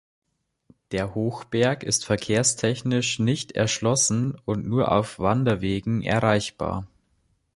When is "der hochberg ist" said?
0.93-2.05